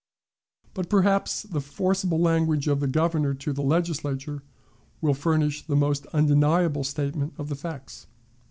But, 0.73 0.89
perhaps, 0.89 1.43
the 1.43 1.61
forcible 1.61 2.19
language 2.19 2.67
of 2.67 2.79
the 2.79 2.87
Governor 2.87 3.35
to 3.35 3.53
the 3.53 3.61
Legislature 3.61 4.41
will 4.99 5.13
furnish 5.13 5.63
the 5.67 5.75
most 5.75 6.07
undeniable 6.07 6.83
statement 6.83 7.35
of 7.37 7.49
the 7.49 7.55
facts. 7.55 8.07